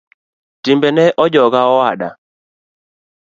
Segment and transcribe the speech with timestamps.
[0.63, 2.09] Timbene ojoga owada.